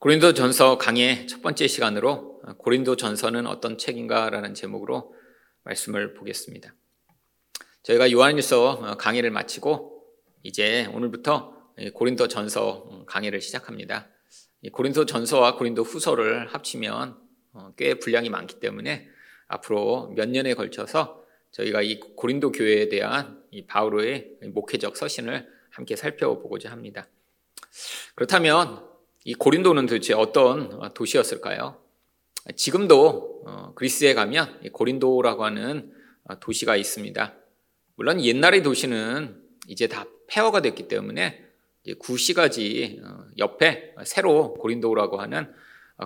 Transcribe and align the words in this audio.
고린도 0.00 0.32
전서 0.34 0.78
강의 0.78 1.26
첫 1.26 1.42
번째 1.42 1.66
시간으로 1.66 2.40
고린도 2.58 2.94
전서는 2.94 3.48
어떤 3.48 3.76
책인가라는 3.76 4.54
제목으로 4.54 5.12
말씀을 5.64 6.14
보겠습니다. 6.14 6.72
저희가 7.82 8.12
요한일서 8.12 8.96
강의를 8.96 9.32
마치고 9.32 10.04
이제 10.44 10.86
오늘부터 10.94 11.52
고린도 11.94 12.28
전서 12.28 13.04
강의를 13.08 13.40
시작합니다. 13.40 14.06
고린도 14.70 15.04
전서와 15.04 15.56
고린도 15.56 15.82
후서를 15.82 16.46
합치면 16.54 17.18
꽤 17.76 17.94
분량이 17.94 18.30
많기 18.30 18.60
때문에 18.60 19.08
앞으로 19.48 20.12
몇 20.14 20.28
년에 20.28 20.54
걸쳐서 20.54 21.24
저희가 21.50 21.82
이 21.82 21.98
고린도 21.98 22.52
교회에 22.52 22.88
대한 22.88 23.42
이 23.50 23.66
바울의 23.66 24.38
목회적 24.52 24.96
서신을 24.96 25.48
함께 25.70 25.96
살펴보고자 25.96 26.70
합니다. 26.70 27.08
그렇다면 28.14 28.87
이 29.28 29.34
고린도는 29.34 29.84
도대체 29.84 30.14
어떤 30.14 30.94
도시였을까요? 30.94 31.78
지금도 32.56 33.42
어, 33.44 33.74
그리스에 33.74 34.14
가면 34.14 34.70
고린도라고 34.72 35.44
하는 35.44 35.92
도시가 36.40 36.76
있습니다. 36.76 37.34
물론 37.96 38.24
옛날의 38.24 38.62
도시는 38.62 39.38
이제 39.66 39.86
다 39.86 40.06
폐허가 40.28 40.62
됐기 40.62 40.88
때문에 40.88 41.44
구시가지 41.98 43.02
어, 43.04 43.26
옆에 43.36 43.94
새로 44.06 44.54
고린도라고 44.54 45.20
하는 45.20 45.52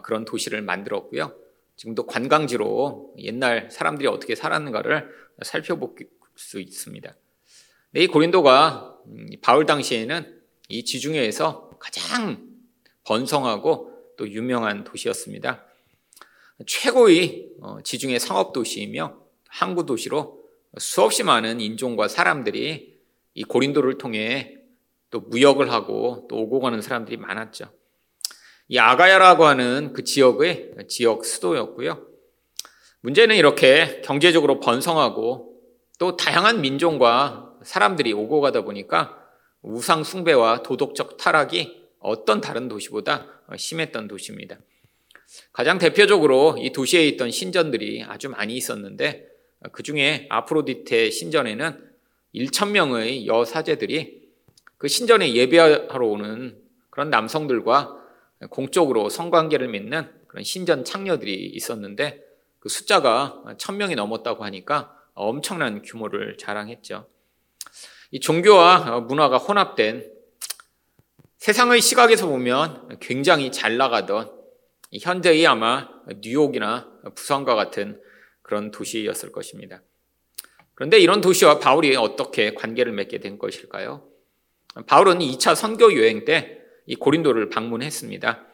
그런 0.02 0.24
도시를 0.24 0.60
만들었고요. 0.62 1.32
지금도 1.76 2.06
관광지로 2.06 3.14
옛날 3.18 3.70
사람들이 3.70 4.08
어떻게 4.08 4.34
살았는가를 4.34 5.08
살펴볼 5.42 5.94
수 6.34 6.58
있습니다. 6.58 7.14
이 7.94 8.06
고린도가 8.08 8.98
음, 9.06 9.26
바울 9.42 9.64
당시에는 9.64 10.42
이 10.70 10.84
지중해에서 10.84 11.70
가장 11.78 12.51
번성하고 13.04 13.92
또 14.16 14.28
유명한 14.28 14.84
도시였습니다. 14.84 15.64
최고의 16.66 17.48
어, 17.60 17.78
지중해 17.82 18.18
상업 18.18 18.52
도시이며 18.52 19.16
항구 19.48 19.86
도시로 19.86 20.42
수없이 20.78 21.22
많은 21.22 21.60
인종과 21.60 22.08
사람들이 22.08 22.98
이 23.34 23.44
고린도를 23.44 23.98
통해 23.98 24.58
또 25.10 25.20
무역을 25.20 25.70
하고 25.70 26.26
또 26.28 26.36
오고 26.36 26.60
가는 26.60 26.80
사람들이 26.80 27.16
많았죠. 27.16 27.66
이 28.68 28.78
아가야라고 28.78 29.44
하는 29.44 29.92
그 29.92 30.04
지역의 30.04 30.74
지역 30.88 31.24
수도였고요. 31.24 32.06
문제는 33.00 33.36
이렇게 33.36 34.00
경제적으로 34.02 34.60
번성하고 34.60 35.60
또 35.98 36.16
다양한 36.16 36.60
민족과 36.60 37.58
사람들이 37.64 38.12
오고 38.12 38.40
가다 38.40 38.62
보니까 38.62 39.18
우상 39.60 40.04
숭배와 40.04 40.62
도덕적 40.62 41.16
타락이 41.16 41.81
어떤 42.02 42.40
다른 42.40 42.68
도시보다 42.68 43.26
심했던 43.56 44.08
도시입니다. 44.08 44.58
가장 45.52 45.78
대표적으로 45.78 46.56
이 46.58 46.72
도시에 46.72 47.06
있던 47.08 47.30
신전들이 47.30 48.04
아주 48.04 48.28
많이 48.28 48.54
있었는데 48.56 49.28
그 49.72 49.82
중에 49.82 50.26
아프로디테 50.28 51.10
신전에는 51.10 51.92
1천명의 52.34 53.26
여사제들이 53.26 54.22
그 54.78 54.88
신전에 54.88 55.34
예배하러 55.34 56.06
오는 56.06 56.60
그런 56.90 57.10
남성들과 57.10 57.96
공적으로 58.50 59.08
성관계를 59.08 59.68
맺는 59.68 60.10
그런 60.26 60.42
신전 60.42 60.84
창녀들이 60.84 61.46
있었는데 61.54 62.22
그 62.58 62.68
숫자가 62.68 63.54
천명이 63.58 63.94
넘었다고 63.94 64.44
하니까 64.44 64.98
엄청난 65.14 65.82
규모를 65.82 66.36
자랑했죠. 66.38 67.06
이 68.10 68.20
종교와 68.20 69.00
문화가 69.00 69.38
혼합된 69.38 70.11
세상의 71.42 71.80
시각에서 71.80 72.28
보면 72.28 72.98
굉장히 73.00 73.50
잘 73.50 73.76
나가던 73.76 74.30
현재의 75.00 75.46
아마 75.46 75.88
뉴욕이나 76.22 76.88
부산과 77.14 77.54
같은 77.54 78.00
그런 78.42 78.70
도시였을 78.70 79.32
것입니다. 79.32 79.82
그런데 80.74 80.98
이런 80.98 81.20
도시와 81.20 81.58
바울이 81.58 81.96
어떻게 81.96 82.54
관계를 82.54 82.92
맺게 82.92 83.18
된 83.18 83.38
것일까요? 83.38 84.08
바울은 84.86 85.18
2차 85.18 85.54
선교 85.54 85.96
여행 85.96 86.24
때 86.24 86.62
이 86.86 86.96
고린도를 86.96 87.48
방문했습니다. 87.48 88.46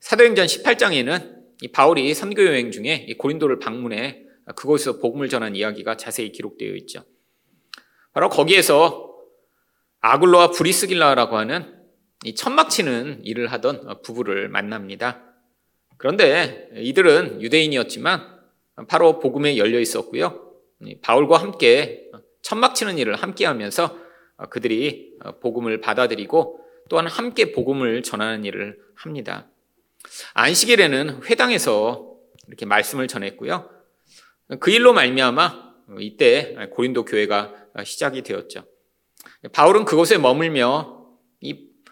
사도행전 0.00 0.46
18장에는 0.46 1.38
이 1.62 1.68
바울이 1.68 2.14
선교 2.14 2.44
여행 2.46 2.70
중에 2.70 3.06
이 3.08 3.14
고린도를 3.14 3.58
방문해 3.58 4.24
그곳에서 4.54 4.98
복음을 4.98 5.28
전한 5.28 5.56
이야기가 5.56 5.96
자세히 5.96 6.30
기록되어 6.30 6.74
있죠. 6.76 7.04
바로 8.12 8.28
거기에서 8.28 9.12
아굴로와 10.00 10.52
브리스길라라고 10.52 11.36
하는 11.36 11.77
이 12.24 12.34
천막 12.34 12.70
치는 12.70 13.24
일을 13.24 13.46
하던 13.52 14.02
부부를 14.02 14.48
만납니다. 14.48 15.22
그런데 15.96 16.68
이들은 16.74 17.42
유대인이었지만 17.42 18.38
바로 18.88 19.18
복음에 19.18 19.56
열려 19.56 19.78
있었고요. 19.80 20.52
바울과 21.02 21.38
함께 21.38 22.10
천막 22.42 22.74
치는 22.74 22.98
일을 22.98 23.16
함께 23.16 23.46
하면서 23.46 23.98
그들이 24.50 25.16
복음을 25.40 25.80
받아들이고 25.80 26.60
또한 26.88 27.06
함께 27.06 27.52
복음을 27.52 28.02
전하는 28.02 28.44
일을 28.44 28.78
합니다. 28.94 29.48
안식일에는 30.34 31.24
회당에서 31.24 32.16
이렇게 32.46 32.64
말씀을 32.66 33.08
전했고요. 33.08 33.68
그 34.60 34.70
일로 34.70 34.92
말미암아 34.92 35.68
이때 36.00 36.56
고린도 36.72 37.04
교회가 37.04 37.54
시작이 37.84 38.22
되었죠. 38.22 38.64
바울은 39.52 39.84
그곳에 39.84 40.18
머물며 40.18 41.06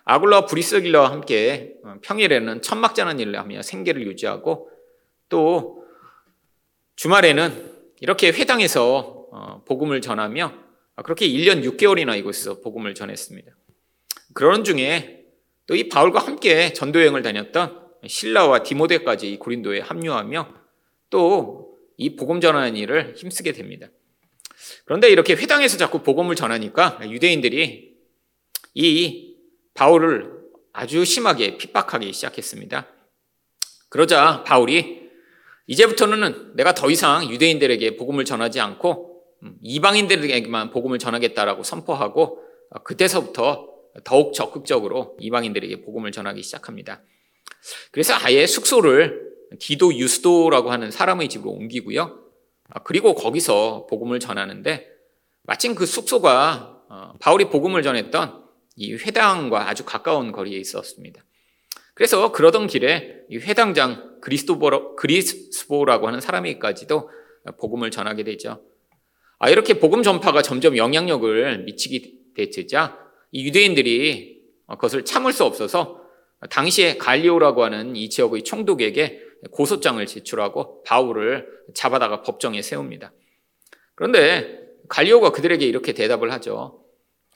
아굴라와 0.07 0.47
브리스길라와 0.47 1.11
함께 1.11 1.75
어, 1.85 1.97
평일에는 2.01 2.63
천막자는 2.63 3.21
일을 3.21 3.39
하며 3.39 3.61
생계를 3.61 4.07
유지하고 4.07 4.71
또 5.29 5.85
주말에는 6.97 7.75
이렇게 8.01 8.29
회당에서 8.29 9.27
어, 9.31 9.63
복음을 9.65 10.01
전하며 10.01 10.53
그렇게 11.05 11.29
1년 11.29 11.63
6개월이나 11.63 12.17
이곳에서 12.19 12.61
복음을 12.61 12.95
전했습니다. 12.95 13.53
그런 14.33 14.65
중에 14.65 15.25
또 15.67 15.75
이 15.75 15.89
바울과 15.89 16.21
함께 16.21 16.73
전도 16.73 17.01
여행을 17.01 17.23
다녔던 17.23 17.81
신라와 18.07 18.63
디모데까지 18.63 19.37
고린도에 19.39 19.81
합류하며 19.81 20.55
또 21.11 21.67
이 21.97 22.17
복음 22.17 22.41
전하는 22.41 22.77
일을 22.77 23.15
힘쓰게 23.17 23.53
됩니다. 23.53 23.89
그런데 24.85 25.09
이렇게 25.09 25.35
회당에서 25.35 25.77
자꾸 25.77 26.03
복음을 26.03 26.35
전하니까 26.35 27.01
유대인들이 27.03 27.97
이 28.75 29.26
바울을 29.77 30.33
아주 30.73 31.05
심하게 31.05 31.57
핍박하기 31.57 32.13
시작했습니다. 32.13 32.87
그러자 33.89 34.43
바울이 34.45 35.07
이제부터는 35.69 36.57
내가 36.57 36.75
더 36.75 36.91
이상 36.91 37.29
유대인들에게 37.31 37.97
복음을 37.97 38.25
전하지 38.25 38.61
않고 38.61 39.23
음, 39.43 39.57
이방인들에게만 39.63 40.71
복음을 40.71 40.99
전하겠다라고 40.99 41.63
선포하고 41.63 42.43
어, 42.71 42.83
그때서부터 42.83 43.69
더욱 44.05 44.35
적극적으로 44.35 45.17
이방인들에게 45.21 45.83
복음을 45.83 46.13
전하기 46.13 46.43
시작합니다. 46.43 47.03
그래서 47.91 48.15
아예 48.15 48.47
숙소를 48.47 49.27
디도 49.59 49.95
유스도라고 49.95 50.71
하는 50.71 50.91
사람의 50.91 51.29
집으로 51.29 51.53
옮기고요. 51.53 52.25
아, 52.69 52.83
그리고 52.83 53.15
거기서 53.15 53.87
복음을 53.89 54.21
전하는데 54.21 54.89
마침 55.43 55.75
그 55.75 55.87
숙소가 55.87 56.83
어, 56.89 57.13
바울이 57.21 57.47
복음을 57.47 57.83
전했던 57.83 58.46
이 58.77 58.95
회당과 58.95 59.69
아주 59.69 59.85
가까운 59.85 60.33
거리에 60.33 60.59
있었습니다. 60.59 61.25
그래서 61.95 62.31
그러던 62.31 62.67
길에 62.67 63.23
이 63.31 63.39
회당장 63.39 64.21
그리스도보 64.21 64.97
그리스보라고 64.97 66.07
하는 66.07 66.21
사람에게까지도 66.21 67.11
복음을 67.59 67.91
전하게 67.91 68.23
되죠. 68.23 68.63
아, 69.39 69.51
이렇게 69.51 69.79
복음 69.79 70.03
전파가 70.03 70.43
점점 70.43 70.77
영향력을 70.77 71.65
미치게 71.65 72.45
되자 72.53 72.99
이 73.33 73.47
유대인들이 73.47 74.43
그것을 74.69 75.05
참을 75.05 75.33
수 75.33 75.45
없어서 75.45 76.03
당시에 76.51 76.99
갈리오라고 76.99 77.65
하는 77.65 77.97
이 77.97 78.11
지역의 78.11 78.45
총독에게 78.45 79.23
고소장을 79.51 80.05
제출하고 80.05 80.83
바울을 80.83 81.49
잡아다가 81.75 82.23
법정에 82.23 82.61
세웁니다. 82.63 83.13
그런데 83.95 84.61
갈리오가 84.89 85.31
그들에게 85.31 85.65
이렇게 85.65 85.93
대답을 85.93 86.33
하죠. 86.33 86.86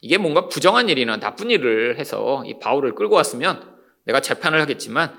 이게 0.00 0.19
뭔가 0.19 0.49
부정한 0.49 0.88
일이나 0.88 1.19
나쁜 1.19 1.50
일을 1.50 1.99
해서 1.99 2.43
이 2.47 2.58
바울을 2.58 2.94
끌고 2.94 3.14
왔으면 3.17 3.76
내가 4.05 4.20
재판을 4.20 4.61
하겠지만 4.61 5.19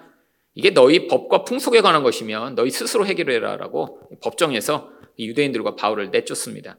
이게 0.53 0.71
너희 0.71 1.07
법과 1.07 1.43
풍속에 1.43 1.81
관한 1.81 2.03
것이면 2.03 2.55
너희 2.55 2.69
스스로 2.71 3.05
해결해라라고 3.05 4.19
법정에서 4.21 4.91
유대인들과 5.19 5.75
바울을 5.75 6.09
내쫓습니다. 6.11 6.77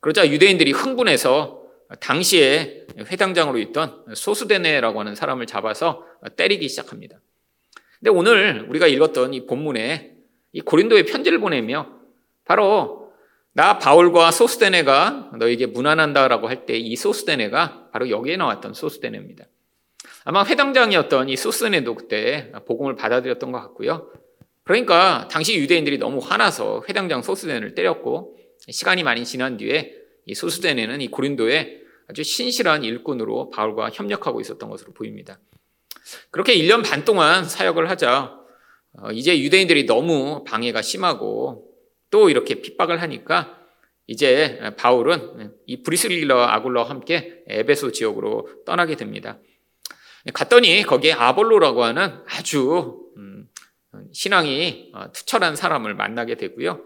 그러자 0.00 0.28
유대인들이 0.28 0.72
흥분해서 0.72 1.60
당시에 2.00 2.86
회당장으로 2.98 3.58
있던 3.58 4.04
소수데네라고 4.14 5.00
하는 5.00 5.14
사람을 5.14 5.46
잡아서 5.46 6.04
때리기 6.36 6.68
시작합니다. 6.68 7.20
근데 7.98 8.10
오늘 8.10 8.66
우리가 8.68 8.86
읽었던 8.86 9.34
이 9.34 9.46
본문에 9.46 10.14
이 10.52 10.60
고린도에 10.60 11.04
편지를 11.04 11.38
보내며 11.38 11.88
바로 12.44 12.99
나 13.52 13.78
바울과 13.78 14.30
소스데네가 14.30 15.32
너에게 15.38 15.66
무난한다라고 15.66 16.48
할 16.48 16.66
때 16.66 16.76
이 16.78 16.94
소스데네가 16.96 17.90
바로 17.92 18.08
여기에 18.10 18.36
나왔던 18.36 18.74
소스데네입니다. 18.74 19.46
아마 20.24 20.44
회당장이었던 20.44 21.28
이 21.28 21.36
소스네도 21.36 21.94
그때 21.94 22.52
복음을 22.66 22.94
받아들였던 22.94 23.50
것 23.52 23.60
같고요. 23.60 24.10
그러니까 24.64 25.26
당시 25.30 25.56
유대인들이 25.58 25.98
너무 25.98 26.18
화나서 26.20 26.84
회당장 26.88 27.22
소스덴을 27.22 27.74
때렸고 27.74 28.36
시간이 28.68 29.02
많이 29.02 29.24
지난 29.24 29.56
뒤에 29.56 29.94
이 30.26 30.34
소스덴에는 30.34 31.00
이 31.00 31.08
고린도에 31.08 31.80
아주 32.08 32.22
신실한 32.22 32.84
일꾼으로 32.84 33.50
바울과 33.50 33.90
협력하고 33.90 34.40
있었던 34.40 34.68
것으로 34.68 34.92
보입니다. 34.92 35.40
그렇게 36.30 36.54
1년 36.56 36.84
반 36.88 37.04
동안 37.04 37.44
사역을 37.44 37.88
하자 37.90 38.36
어, 38.98 39.10
이제 39.12 39.40
유대인들이 39.40 39.86
너무 39.86 40.44
방해가 40.44 40.82
심하고 40.82 41.69
또 42.10 42.28
이렇게 42.28 42.56
핍박을 42.56 43.00
하니까 43.02 43.58
이제 44.06 44.60
바울은 44.76 45.54
이 45.66 45.82
브리스릴러와 45.82 46.54
아굴러와 46.54 46.88
함께 46.88 47.44
에베소 47.46 47.92
지역으로 47.92 48.48
떠나게 48.66 48.96
됩니다. 48.96 49.38
갔더니 50.34 50.82
거기에 50.82 51.12
아볼로라고 51.12 51.84
하는 51.84 52.22
아주 52.26 53.00
음, 53.16 53.48
신앙이 54.12 54.90
어, 54.94 55.12
투철한 55.12 55.56
사람을 55.56 55.94
만나게 55.94 56.34
되고요. 56.34 56.80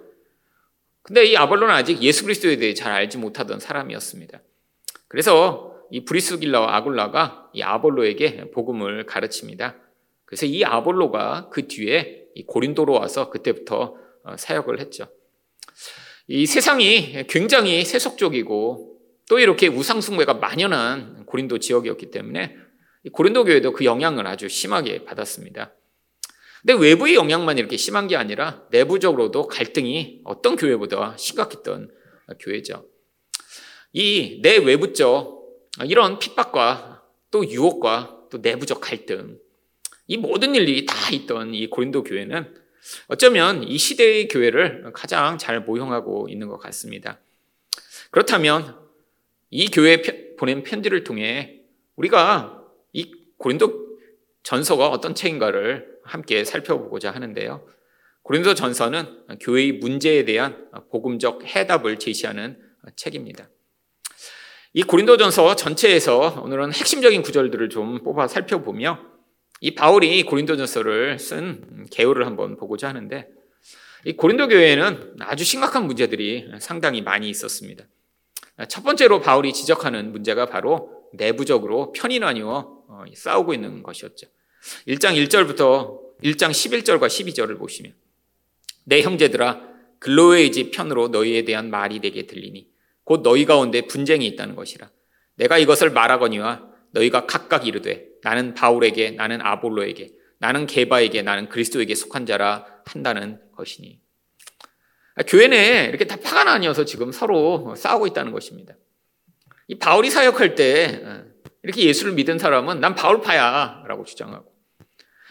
근데 1.03 1.25
이 1.25 1.37
아볼로는 1.37 1.75
아직 1.75 2.03
예수 2.03 2.25
그리스도에 2.25 2.57
대해 2.57 2.75
잘 2.75 2.93
알지 2.93 3.19
못하던 3.19 3.59
사람이었습니다. 3.61 4.41
그래서 5.09 5.75
이 5.91 6.05
브리스길라와 6.05 6.77
아굴라가 6.77 7.51
이 7.53 7.63
아볼로에게 7.63 8.51
복음을 8.53 9.05
가르칩니다. 9.05 9.77
그래서 10.25 10.47
이 10.47 10.65
아볼로가 10.65 11.51
그 11.51 11.69
뒤에 11.69 12.27
고린도로 12.47 12.93
와서 12.93 13.31
그때부터 13.31 13.77
어, 13.83 14.04
사역을 14.37 14.81
했죠. 14.81 15.07
이 16.27 16.47
세상이 16.47 17.27
굉장히 17.29 17.85
세속적이고 17.85 18.99
또 19.29 19.39
이렇게 19.39 19.69
우상숭배가 19.69 20.35
만연한 20.35 21.27
고린도 21.27 21.59
지역이었기 21.59 22.11
때문에 22.11 22.57
고린도 23.13 23.45
교회도 23.45 23.73
그 23.73 23.85
영향을 23.85 24.27
아주 24.27 24.49
심하게 24.49 25.05
받았습니다. 25.05 25.75
근데 26.63 26.75
외부의 26.83 27.15
영향만 27.15 27.59
이렇게 27.59 27.77
심한 27.77 28.09
게 28.09 28.17
아니라 28.17 28.63
내부적으로도 28.71 29.49
갈등이 29.49 30.23
어떤 30.25 30.57
교회보다 30.57 31.15
심각했던 31.19 31.91
교회죠. 32.41 32.87
이 33.93 34.41
내 34.43 34.57
외부적 34.57 35.45
이런 35.85 36.19
핍박과 36.19 37.03
또 37.31 37.49
유혹과 37.49 38.29
또 38.31 38.39
내부적 38.39 38.81
갈등 38.81 39.39
이 40.07 40.17
모든 40.17 40.55
일이 40.55 40.87
다 40.87 40.95
있던 41.13 41.55
이 41.55 41.69
고린도 41.69 42.05
교회는 42.05 42.55
어쩌면 43.09 43.63
이 43.63 43.79
시대의 43.79 44.29
교회를 44.29 44.93
가장 44.93 45.39
잘 45.39 45.61
모형하고 45.61 46.29
있는 46.29 46.49
것 46.49 46.59
같습니다. 46.59 47.19
그렇다면 48.11 48.79
이 49.51 49.69
교회에 49.69 50.03
보낸 50.37 50.63
편지를 50.63 51.05
통해 51.05 51.61
우리가 51.97 52.63
이 52.93 53.13
고린도 53.39 53.85
전서가 54.43 54.89
어떤 54.89 55.15
책인가를 55.15 55.99
함께 56.05 56.45
살펴보고자 56.45 57.11
하는데요. 57.11 57.67
고린도 58.23 58.55
전서는 58.55 59.39
교회의 59.41 59.73
문제에 59.73 60.25
대한 60.25 60.69
복음적 60.91 61.45
해답을 61.45 61.99
제시하는 61.99 62.59
책입니다. 62.97 63.49
이 64.73 64.83
고린도 64.83 65.17
전서 65.19 65.55
전체에서 65.55 66.43
오늘은 66.43 66.73
핵심적인 66.73 67.23
구절들을 67.23 67.69
좀 67.69 68.03
뽑아 68.03 68.27
살펴보며 68.27 69.14
이 69.65 69.75
바울이 69.75 70.25
고린도전서를 70.25 71.19
쓴 71.19 71.87
개요를 71.91 72.27
한번 72.27 72.59
보고자 72.59 72.87
하는데 72.87 73.27
이 74.05 74.13
고린도 74.13 74.49
교회에는 74.49 75.17
아주 75.21 75.43
심각한 75.43 75.87
문제들이 75.87 76.51
상당히 76.61 77.01
많이 77.01 77.31
있었습니다. 77.31 77.87
첫 78.69 78.85
번째로 78.85 79.23
바울이 79.23 79.55
지적하는 79.55 80.13
문제가 80.13 80.45
바로 80.45 81.09
내부적으로 81.15 81.93
편이 81.93 82.19
나뉘어 82.19 82.85
어, 82.89 83.05
싸우고 83.15 83.55
있는 83.55 83.83
것이었죠. 83.83 84.27
1장 84.87 85.17
1절부터 85.27 85.99
1장 86.23 86.51
11절과 86.51 87.07
12절을 87.07 87.59
보시면 87.59 87.95
내 88.85 89.01
형제들아 89.01 89.63
집 90.53 90.73
편으로 90.73 91.09
너희에 91.09 91.47
대한 91.47 91.71
말이 91.71 92.01
되게 92.01 92.27
들리니 92.27 92.69
곧 93.05 93.23
너희 93.23 93.47
가운데 93.47 93.81
분쟁이 93.87 94.27
있다는 94.27 94.57
것이라 94.57 94.91
내가 95.37 95.57
이것을 95.57 95.89
말하거니와 95.89 96.74
너희가 96.95 97.27
각각 97.27 97.67
이르되 97.67 98.07
나는 98.23 98.55
바울에게 98.55 99.13
나는 99.13 99.41
아볼로에게 99.43 100.13
나는 100.39 100.67
게바에게 100.67 101.23
나는 101.23 101.49
그리스도에게 101.49 101.95
속한 101.95 102.27
자라 102.27 102.67
한다는 102.87 103.41
것이니 103.57 104.01
교회 105.29 105.49
내에 105.49 105.87
이렇게 105.87 106.07
다 106.07 106.17
파가 106.17 106.45
나뉘어서 106.45 106.85
지금 106.85 107.13
서로 107.13 107.75
싸우고 107.77 108.07
있다는 108.09 108.33
것입니다. 108.33 108.75
이 109.69 109.79
바울이 109.79 110.11
사역할 110.11 110.55
때 110.57 111.03
어, 111.05 111.25
이렇게 111.63 111.85
예수를 111.85 112.13
믿은 112.15 112.39
사람은 112.39 112.81
난 112.81 112.95
바울파야라고 112.95 114.05
주장하고 114.05 114.53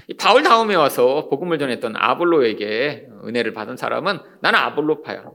이 0.08 0.14
바울 0.16 0.44
다음에 0.44 0.76
와서 0.76 1.28
복음을 1.30 1.60
전했던 1.60 1.96
아볼로에게 1.96 3.08
은혜를 3.26 3.54
받은 3.54 3.78
사람은 3.78 4.20
나는 4.42 4.60
아볼로파야. 4.60 5.32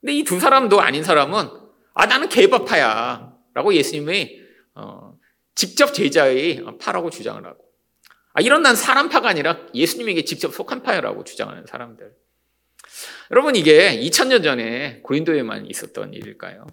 근데 0.00 0.12
이 0.12 0.24
두 0.24 0.40
사람도 0.40 0.80
아닌 0.80 1.02
사람은 1.02 1.48
아 1.94 2.06
나는 2.06 2.28
게바파야라고 2.28 3.74
예수님이 3.74 4.40
어, 4.74 5.15
직접 5.56 5.92
제자의 5.92 6.64
파라고 6.78 7.10
주장을 7.10 7.44
하고 7.44 7.66
아, 8.34 8.42
이런 8.42 8.62
난 8.62 8.76
사람파가 8.76 9.30
아니라 9.30 9.66
예수님에게 9.74 10.24
직접 10.24 10.52
속한 10.54 10.82
파라고 10.82 11.24
주장하는 11.24 11.64
사람들. 11.66 12.14
여러분 13.30 13.56
이게 13.56 13.98
2000년 13.98 14.44
전에 14.44 15.00
고린도에만 15.00 15.70
있었던 15.70 16.12
일일까요? 16.12 16.66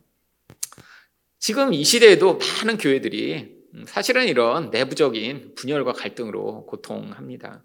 지금 1.39 1.73
이 1.73 1.85
시대에도 1.85 2.37
많은 2.37 2.77
교회들이 2.77 3.63
사실은 3.85 4.27
이런 4.27 4.69
내부적인 4.71 5.55
분열과 5.55 5.93
갈등으로 5.93 6.65
고통합니다. 6.65 7.63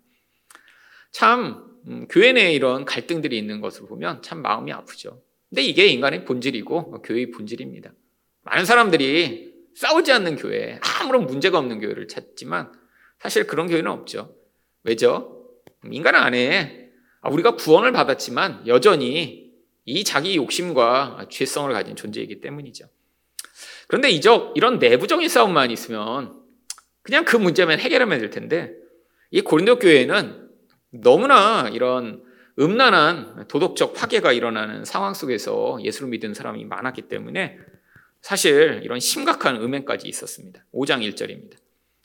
참 1.10 1.64
음, 1.88 2.06
교회 2.08 2.32
내에 2.32 2.52
이런 2.52 2.84
갈등들이 2.84 3.36
있는 3.36 3.60
것을 3.60 3.86
보면 3.86 4.22
참 4.22 4.42
마음이 4.42 4.72
아프죠. 4.72 5.22
근데 5.48 5.62
이게 5.62 5.86
인간의 5.86 6.24
본질이고 6.24 7.02
교회의 7.02 7.32
본질입니다. 7.32 7.92
많은 8.42 8.64
사람들이 8.64 9.47
싸우지 9.78 10.10
않는 10.10 10.34
교회, 10.34 10.80
아무런 10.82 11.26
문제가 11.26 11.56
없는 11.58 11.78
교회를 11.78 12.08
찾지만 12.08 12.72
사실 13.20 13.46
그런 13.46 13.68
교회는 13.68 13.88
없죠. 13.88 14.34
왜죠? 14.82 15.52
인간 15.88 16.16
안에 16.16 16.90
아, 17.20 17.30
우리가 17.30 17.54
구원을 17.54 17.92
받았지만 17.92 18.66
여전히 18.66 19.52
이 19.84 20.02
자기 20.02 20.34
욕심과 20.34 21.28
죄성을 21.30 21.72
가진 21.72 21.94
존재이기 21.94 22.40
때문이죠. 22.40 22.86
그런데 23.86 24.10
이적 24.10 24.54
이런 24.56 24.80
내부적인 24.80 25.28
싸움만 25.28 25.70
있으면 25.70 26.42
그냥 27.02 27.24
그 27.24 27.36
문제만 27.36 27.78
해결하면 27.78 28.18
될 28.18 28.30
텐데 28.30 28.74
이 29.30 29.42
고린도 29.42 29.78
교회는 29.78 30.48
너무나 30.90 31.70
이런 31.72 32.24
음란한 32.58 33.46
도덕적 33.46 33.94
파괴가 33.94 34.32
일어나는 34.32 34.84
상황 34.84 35.14
속에서 35.14 35.78
예수를 35.84 36.08
믿은 36.08 36.34
사람이 36.34 36.64
많았기 36.64 37.02
때문에 37.02 37.58
사실 38.28 38.82
이런 38.84 39.00
심각한 39.00 39.56
음행까지 39.56 40.06
있었습니다. 40.06 40.62
5장 40.74 41.00
1절입니다. 41.00 41.56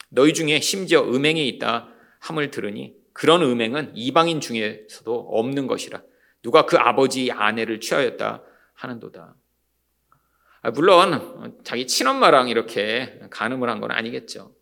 너희 0.07 0.33
중에 0.33 0.61
심지어 0.61 1.01
음행이 1.01 1.45
있다 1.49 1.89
함을 2.19 2.49
들으니 2.49 2.95
그런 3.11 3.41
음행은 3.41 3.91
이방인 3.93 4.39
중에서도 4.39 5.13
없는 5.13 5.67
것이라. 5.67 6.01
누가 6.41 6.65
그 6.65 6.77
아버지 6.77 7.29
아내를 7.29 7.81
취하였다 7.81 8.41
하는도다. 8.73 9.35
아, 10.61 10.71
물론 10.71 11.59
자기 11.65 11.87
친엄마랑 11.87 12.47
이렇게 12.47 13.19
간음을 13.29 13.69
한 13.69 13.81
건 13.81 13.91
아니겠죠. 13.91 14.55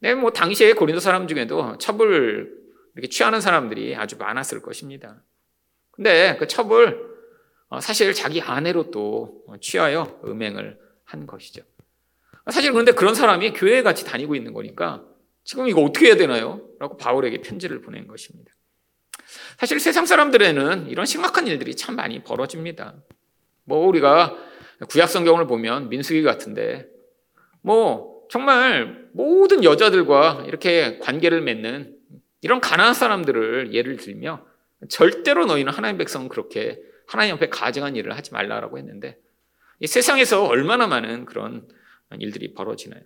네, 0.00 0.12
뭐 0.12 0.32
당시에 0.32 0.72
고린도 0.72 0.98
사람 0.98 1.28
중에도 1.28 1.78
첩을 1.78 2.52
이렇게 2.96 3.08
취하는 3.08 3.40
사람들이 3.40 3.94
아주 3.94 4.16
많았을 4.16 4.60
것입니다. 4.60 5.22
근데 5.92 6.36
그 6.40 6.48
첩을 6.48 7.00
어, 7.68 7.78
사실 7.80 8.12
자기 8.12 8.42
아내로 8.42 8.90
또 8.90 9.44
취하여 9.60 10.20
음행을 10.24 10.84
한 11.06 11.26
것이죠. 11.26 11.62
사실 12.50 12.72
그런데 12.72 12.92
그런 12.92 13.14
사람이 13.14 13.52
교회에 13.54 13.82
같이 13.82 14.04
다니고 14.04 14.34
있는 14.36 14.52
거니까 14.52 15.04
지금 15.42 15.68
이거 15.68 15.82
어떻게 15.82 16.06
해야 16.06 16.16
되나요? 16.16 16.68
라고 16.78 16.96
바울에게 16.96 17.40
편지를 17.40 17.80
보낸 17.80 18.06
것입니다. 18.06 18.52
사실 19.58 19.80
세상 19.80 20.06
사람들에는 20.06 20.88
이런 20.88 21.06
심각한 21.06 21.46
일들이 21.46 21.74
참 21.74 21.96
많이 21.96 22.22
벌어집니다. 22.22 22.94
뭐 23.64 23.86
우리가 23.86 24.36
구약 24.88 25.08
성경을 25.08 25.46
보면 25.46 25.88
민수기 25.88 26.22
같은데 26.22 26.86
뭐 27.62 28.26
정말 28.30 29.08
모든 29.12 29.64
여자들과 29.64 30.44
이렇게 30.46 30.98
관계를 30.98 31.40
맺는 31.40 31.96
이런 32.42 32.60
가난한 32.60 32.94
사람들을 32.94 33.72
예를 33.72 33.96
들며 33.96 34.44
절대로 34.88 35.46
너희는 35.46 35.72
하나님 35.72 35.98
백성은 35.98 36.28
그렇게 36.28 36.80
하나님 37.06 37.34
앞에 37.36 37.48
가증한 37.48 37.96
일을 37.96 38.16
하지 38.16 38.32
말라라고 38.32 38.78
했는데 38.78 39.18
이 39.18 39.25
세상에서 39.84 40.44
얼마나 40.44 40.86
많은 40.86 41.26
그런 41.26 41.68
일들이 42.18 42.54
벌어지나요? 42.54 43.02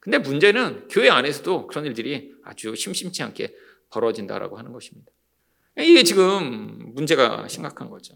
근데 0.00 0.18
문제는 0.18 0.88
교회 0.88 1.08
안에서도 1.08 1.66
그런 1.66 1.86
일들이 1.86 2.34
아주 2.44 2.74
심심치 2.74 3.22
않게 3.22 3.54
벌어진다라고 3.90 4.58
하는 4.58 4.72
것입니다. 4.72 5.10
이게 5.78 6.02
지금 6.02 6.92
문제가 6.94 7.48
심각한 7.48 7.88
거죠. 7.88 8.14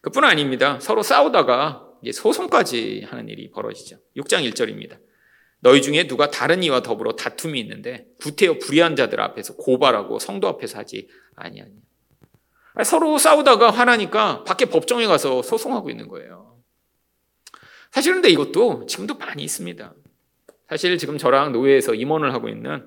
그뿐 0.00 0.24
아닙니다. 0.24 0.80
서로 0.80 1.02
싸우다가 1.02 1.86
소송까지 2.12 3.06
하는 3.08 3.28
일이 3.28 3.50
벌어지죠. 3.50 3.98
6장 4.16 4.50
1절입니다. 4.50 4.98
너희 5.60 5.80
중에 5.80 6.06
누가 6.06 6.30
다른 6.30 6.62
이와 6.62 6.82
더불어 6.82 7.16
다툼이 7.16 7.58
있는데 7.60 8.06
구태여 8.20 8.58
불의한 8.58 8.94
자들 8.96 9.20
앞에서 9.20 9.56
고발하고 9.56 10.18
성도 10.18 10.48
앞에서 10.48 10.78
하지 10.78 11.08
아니하니. 11.34 11.72
서로 12.84 13.16
싸우다가 13.16 13.70
화나니까 13.70 14.44
밖에 14.44 14.66
법정에 14.66 15.06
가서 15.06 15.42
소송하고 15.42 15.88
있는 15.88 16.08
거예요. 16.08 16.55
사실 17.96 18.12
근데 18.12 18.28
이것도 18.28 18.84
지금도 18.84 19.14
많이 19.14 19.42
있습니다. 19.42 19.94
사실 20.68 20.98
지금 20.98 21.16
저랑 21.16 21.52
노예에서 21.52 21.94
임원을 21.94 22.34
하고 22.34 22.50
있는 22.50 22.86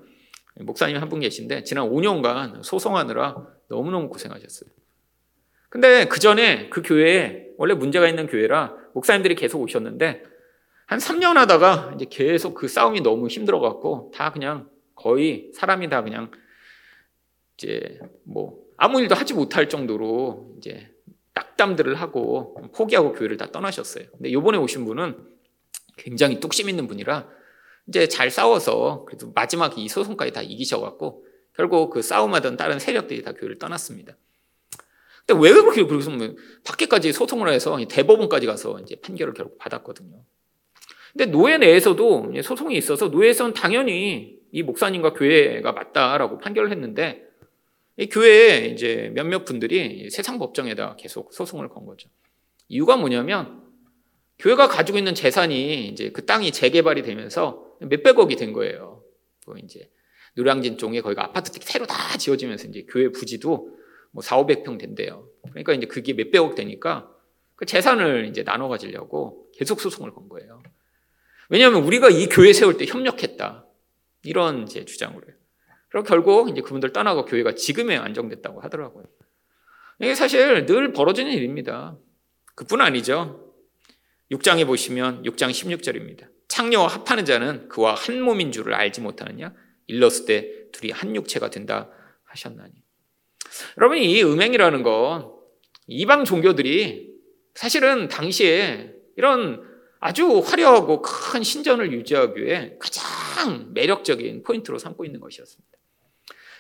목사님 0.60 0.98
한 0.98 1.10
분 1.10 1.20
계신데 1.20 1.64
지난 1.64 1.90
5년간 1.90 2.64
소송하느라 2.64 3.44
너무너무 3.70 4.08
고생하셨어요. 4.10 4.70
근데 5.70 6.06
그 6.06 6.20
전에 6.20 6.70
그 6.70 6.84
교회에 6.84 7.48
원래 7.58 7.74
문제가 7.74 8.08
있는 8.08 8.28
교회라 8.28 8.76
목사님들이 8.94 9.34
계속 9.34 9.60
오셨는데 9.64 10.22
한 10.86 11.00
3년 11.00 11.34
하다가 11.34 11.94
이제 11.96 12.06
계속 12.08 12.54
그 12.54 12.68
싸움이 12.68 13.02
너무 13.02 13.30
힘들어 13.30 13.60
갖고 13.60 14.12
다 14.14 14.32
그냥 14.32 14.70
거의 14.94 15.50
사람이 15.56 15.90
다 15.90 16.04
그냥 16.04 16.30
이제 17.58 17.98
뭐 18.26 18.60
아무 18.78 19.02
일도 19.02 19.16
하지 19.16 19.34
못할 19.34 19.70
정도로 19.70 20.54
이제 20.60 20.92
낙담들을 21.40 21.96
하고 21.96 22.56
포기하고 22.76 23.14
교회를 23.14 23.38
다 23.38 23.48
떠나셨어요. 23.52 24.06
근데 24.12 24.32
요번에 24.34 24.58
오신 24.58 24.86
분은 24.86 25.18
굉장히 25.96 26.40
뚝심 26.40 26.70
있는 26.70 26.88
분이라 26.88 27.28
이제 27.88 28.08
잘 28.08 28.30
싸워서 28.30 29.06
그래도 29.06 29.32
마지막에 29.34 29.82
이 29.82 29.88
소송까지 29.88 30.32
다 30.34 30.42
이기셔갖고 30.42 31.26
결국 31.56 31.92
그 31.92 32.02
싸움하던 32.02 32.58
다른 32.58 32.80
세력들이 32.80 33.24
다 33.24 33.32
교회를 33.32 33.58
떠났습니다. 33.58 34.16
근데 35.26 35.42
왜 35.42 35.54
그렇게 35.54 35.84
그래서 35.86 36.10
뭐 36.10 36.36
밖에까지 36.66 37.14
소송을 37.14 37.50
해서 37.50 37.78
대법원까지 37.90 38.46
가서 38.46 38.80
이제 38.80 38.96
판결을 39.02 39.34
결국 39.34 39.58
받았거든요. 39.58 40.22
근데 41.14 41.26
노예 41.26 41.58
내에서도 41.58 42.34
소송이 42.44 42.78
있어서 42.78 43.08
노예에서는 43.08 43.54
당연히 43.54 44.38
이 44.52 44.64
목사님과 44.64 45.14
교회가 45.14 45.72
맞다라고 45.72 46.38
판결을 46.38 46.72
했는데 46.72 47.24
이 47.24 47.29
교회에 48.08 48.68
이제 48.68 49.12
몇몇 49.14 49.44
분들이 49.46 50.10
세상 50.10 50.40
법정에다 50.40 50.96
계속 50.96 51.34
소송을 51.34 51.70
건 51.70 51.86
거죠. 51.86 52.10
이유가 52.68 52.96
뭐냐면 52.96 53.64
교회가 54.38 54.68
가지고 54.70 54.98
있는 54.98 55.16
재산이 55.16 55.88
이제 55.88 56.12
그 56.12 56.26
땅이 56.26 56.52
재개발이 56.52 57.02
되면서 57.04 57.66
몇백억이 57.82 58.36
된 58.38 58.54
거예요. 58.54 59.04
뭐 59.46 59.56
이제 59.58 59.90
노량진 60.36 60.78
쪽에 60.78 61.02
거기가 61.02 61.26
아파트 61.26 61.52
새로 61.62 61.86
다 61.86 62.18
지어지면서 62.18 62.68
이제 62.68 62.86
교회 62.88 63.10
부지도 63.10 63.78
뭐 64.12 64.24
4, 64.24 64.38
500평 64.38 64.80
된대요. 64.80 65.28
그러니까 65.50 65.74
이제 65.74 65.86
그게 65.86 66.14
몇백억 66.14 66.56
되니까 66.56 67.12
그 67.56 67.66
재산을 67.66 68.28
이제 68.30 68.44
나눠 68.44 68.70
가지려고 68.70 69.50
계속 69.54 69.82
소송을 69.82 70.14
건 70.14 70.30
거예요. 70.30 70.64
왜냐하면 71.50 71.84
우리가 71.84 72.10
이 72.10 72.28
교회 72.28 72.54
세울 72.54 72.78
때 72.78 72.86
협력했다. 72.86 73.66
이런 74.24 74.66
제 74.66 74.86
주장으로 74.86 75.28
해요. 75.28 75.36
그리고 75.90 76.06
결국 76.06 76.50
이제 76.50 76.62
그분들 76.62 76.94
떠나고 76.94 77.26
교회가 77.26 77.56
지금에 77.56 77.98
안정됐다고 77.98 78.62
하더라고요. 78.62 79.06
이게 80.00 80.16
사실 80.16 80.66
늘 80.66 80.94
벌어지는 80.94 81.32
일입니다. 81.32 81.98
그뿐 82.56 82.82
아니죠. 82.82 83.54
6장에 84.32 84.66
보시면 84.66 85.24
6장 85.24 85.50
16절입니다. 85.50 86.30
창녀와 86.48 86.88
합하는 86.88 87.26
자는 87.26 87.68
그와 87.68 87.96
한 87.96 88.22
몸인 88.22 88.52
줄을 88.52 88.74
알지 88.74 89.02
못하느냐? 89.02 89.54
일렀을 89.88 90.26
때 90.26 90.70
둘이 90.72 90.92
한 90.92 91.16
육체가 91.16 91.50
된다 91.50 91.90
하셨나니. 92.26 92.72
여러분 93.78 93.98
이 93.98 94.24
음행이라는 94.24 94.84
건 94.84 95.32
이방 95.88 96.26
종교들이 96.26 97.10
사실은 97.56 98.08
당시에 98.08 98.94
이런 99.18 99.68
아주 100.00 100.40
화려하고 100.40 101.02
큰 101.02 101.44
신전을 101.44 101.92
유지하기 101.92 102.42
위해 102.42 102.78
가장 102.80 103.74
매력적인 103.74 104.44
포인트로 104.44 104.78
삼고 104.78 105.04
있는 105.04 105.20
것이었습니다. 105.20 105.79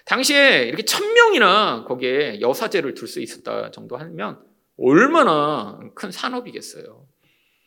당시에 0.10 0.64
이렇게 0.64 0.84
천 0.84 1.14
명이나 1.14 1.86
거기에 1.88 2.42
여사제를 2.42 2.96
둘 2.96 3.08
수 3.08 3.22
있었다 3.22 3.70
정도 3.70 3.96
하면 3.96 4.44
얼마나 4.76 5.80
큰 5.94 6.12
산업이겠어요. 6.12 7.06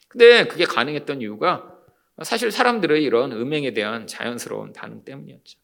근데 0.08 0.48
그게 0.48 0.64
가능했던 0.64 1.20
이유가 1.20 1.72
사실 2.24 2.50
사람들의 2.50 3.00
이런 3.02 3.30
음행에 3.30 3.72
대한 3.74 4.08
자연스러운 4.08 4.72
반응 4.72 5.04
때문이었죠. 5.04 5.58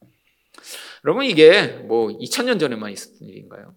여러분 1.04 1.24
이게 1.24 1.66
뭐 1.66 2.08
2000년 2.08 2.60
전에만 2.60 2.92
있었던 2.92 3.28
일인가요? 3.28 3.74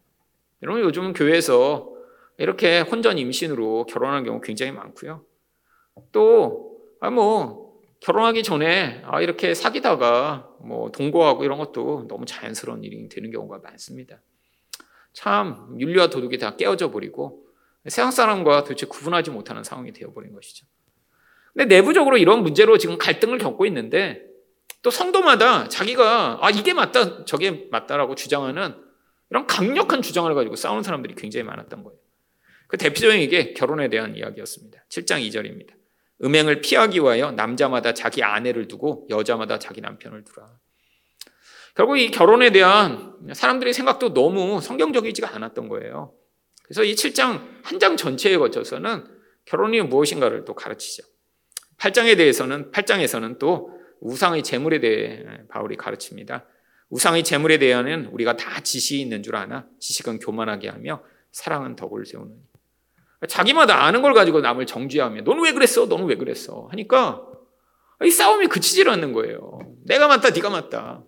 여러분 0.62 0.84
요즘은 0.84 1.14
교회에서 1.14 1.90
이렇게 2.38 2.82
혼전 2.82 3.18
임신으로 3.18 3.88
결혼하는 3.88 4.24
경우 4.26 4.42
굉장히 4.42 4.72
많고요. 4.74 5.26
또, 6.12 6.80
아, 7.00 7.10
뭐, 7.10 7.71
결혼하기 8.02 8.42
전에, 8.44 9.04
아, 9.06 9.22
이렇게 9.22 9.54
사귀다가, 9.54 10.50
뭐, 10.60 10.92
동거하고 10.92 11.44
이런 11.44 11.60
것도 11.60 12.08
너무 12.08 12.26
자연스러운 12.26 12.84
일이 12.84 13.08
되는 13.08 13.32
경우가 13.32 13.60
많습니다. 13.60 14.20
참, 15.14 15.76
윤리와 15.80 16.08
도덕이 16.08 16.38
다 16.40 16.56
깨어져 16.56 16.92
버리고, 16.92 17.46
세상 17.86 18.12
사람과 18.12 18.64
도대체 18.64 18.88
구분하지 18.88 19.30
못하는 19.30 19.64
상황이 19.64 19.94
되어버린 19.94 20.34
것이죠. 20.34 20.66
근데 21.54 21.76
내부적으로 21.76 22.18
이런 22.18 22.42
문제로 22.42 22.78
지금 22.80 22.98
갈등을 22.98 23.38
겪고 23.38 23.68
있는데, 23.68 24.26
또 24.82 24.90
성도마다 24.90 25.70
자기가, 25.70 26.40
아, 26.42 26.50
이게 26.50 26.74
맞다, 26.74 27.26
저게 27.26 27.68
맞다라고 27.70 28.16
주장하는 28.16 28.74
이런 29.30 29.46
강력한 29.46 30.02
주장을 30.02 30.34
가지고 30.34 30.56
싸우는 30.56 30.82
사람들이 30.82 31.14
굉장히 31.14 31.44
많았던 31.44 31.84
거예요. 31.84 32.00
그 32.68 32.78
대표적인 32.78 33.30
게 33.30 33.54
결혼에 33.54 33.90
대한 33.90 34.16
이야기였습니다. 34.16 34.86
7장 34.90 35.22
2절입니다. 35.28 35.81
음행을 36.24 36.62
피하기 36.62 37.00
위하여 37.00 37.32
남자마다 37.32 37.94
자기 37.94 38.24
아내를 38.24 38.68
두고 38.68 39.08
여자마다 39.10 39.60
자기 39.60 39.82
남편을 39.82 40.24
두라. 40.24 40.48
결국 41.76 41.98
이 41.98 42.12
결혼에 42.12 42.52
대한 42.52 43.14
사람들의 43.34 43.74
생각도 43.74 44.14
너무 44.14 44.60
성경적이지가 44.62 45.34
않았던 45.36 45.68
거예요. 45.70 46.14
그래서 46.64 46.84
이 46.84 46.94
7장 46.94 47.62
한 47.64 47.80
장 47.80 47.98
전체에 47.98 48.38
거쳐서는 48.38 49.06
결혼이 49.46 49.82
무엇인가를 49.82 50.46
또 50.46 50.54
가르치죠. 50.54 51.04
8장에 51.78 52.16
대해서는 52.18 52.72
8장에서는 52.72 53.40
또 53.40 53.72
우상의 54.02 54.44
재물에 54.44 54.80
대해 54.80 55.24
바울이 55.50 55.78
가르칩니다. 55.78 56.46
우상의 56.90 57.24
재물에 57.24 57.58
대하여는 57.58 58.08
우리가 58.08 58.36
다 58.36 58.62
지식이 58.62 59.02
있는 59.02 59.24
줄 59.24 59.36
아나 59.36 59.68
지식은 59.80 60.20
교만하게 60.20 60.70
하며 60.70 61.04
사랑은 61.32 61.76
덕을 61.76 62.06
세우느니. 62.06 62.51
자기마다 63.28 63.84
아는 63.84 64.02
걸 64.02 64.14
가지고 64.14 64.42
남을 64.42 64.66
정죄하며 64.66 65.22
너는 65.22 65.44
왜 65.44 65.54
그랬어? 65.54 65.86
너는 65.86 66.06
왜 66.06 66.16
그랬어? 66.16 66.68
하니까 66.72 67.24
이 68.04 68.10
싸움이 68.10 68.48
그치질 68.48 68.90
않는 68.90 69.14
거예요. 69.14 69.60
내가 69.86 70.08
맞다, 70.08 70.32
네가 70.32 70.50
맞다. 70.50 71.04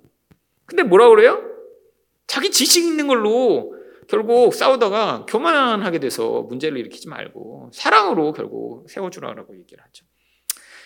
근데 0.65 0.83
뭐라 0.83 1.09
그래요? 1.09 1.41
자기 2.27 2.51
지식 2.51 2.85
있는 2.85 3.07
걸로 3.07 3.73
결국 4.07 4.53
싸우다가 4.53 5.25
교만하게 5.27 5.99
돼서 5.99 6.43
문제를 6.43 6.77
일으키지 6.77 7.07
말고 7.09 7.71
사랑으로 7.73 8.33
결국 8.33 8.89
세워주라라고 8.89 9.57
얘기를 9.57 9.83
하죠. 9.83 10.05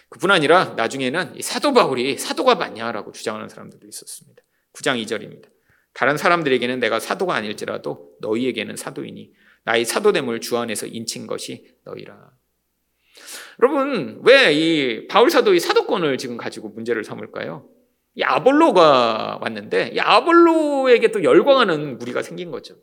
그뿐 0.10 0.32
아니라 0.32 0.76
나중에는 0.78 1.36
사도 1.42 1.74
바울이 1.74 2.18
사도가 2.18 2.56
맞냐라고 2.56 3.12
주장하는 3.12 3.50
사람들도 3.50 3.86
있었습니다. 3.88 4.42
9장 4.74 5.04
2절입니다. 5.04 5.50
다른 5.94 6.16
사람들에게는 6.16 6.80
내가 6.80 7.00
사도가 7.00 7.34
아닐지라도 7.36 8.12
너희에게는 8.22 8.76
사도이니 8.78 9.32
나의 9.68 9.84
사도됨을 9.84 10.40
주 10.40 10.58
안에서 10.58 10.86
인친 10.88 11.28
것이 11.28 11.76
너희라. 11.84 12.32
여러분, 13.62 14.22
왜 14.24 14.54
이 14.54 15.08
바울 15.08 15.30
사도의 15.30 15.60
사도권을 15.60 16.18
지금 16.18 16.38
가지고 16.38 16.70
문제를 16.70 17.04
삼을까요? 17.04 17.68
이 18.16 18.24
아볼로가 18.24 19.40
왔는데, 19.42 19.92
이 19.94 20.00
아볼로에게 20.00 21.12
또 21.12 21.22
열광하는 21.22 21.98
무리가 21.98 22.22
생긴 22.24 22.50
거죠. 22.50 22.76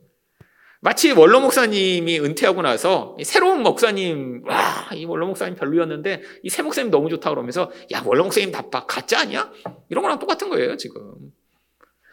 마치 0.83 1.13
원로 1.13 1.41
목사님이 1.41 2.21
은퇴하고 2.21 2.61
나서 2.61 3.17
새로운 3.23 3.63
목사님, 3.63 4.43
와, 4.47 4.91
이 4.95 5.07
원로 5.07 5.27
목사님 5.29 5.55
별로였는데 5.55 6.21
이 6.43 6.51
새 6.51 6.61
목사님 6.63 6.91
너무 6.91 7.09
좋다 7.09 7.31
그러면서 7.31 7.71
야, 7.95 8.03
원로 8.05 8.25
목사님 8.25 8.51
나빠. 8.51 8.85
가짜 8.85 9.21
아니야? 9.21 9.51
이런 9.89 10.03
거랑 10.03 10.19
똑같은 10.19 10.51
거예요, 10.51 10.77
지금. 10.77 11.15